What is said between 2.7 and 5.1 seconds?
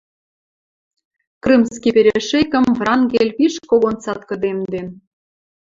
Врангель пиш когон цаткыдемден.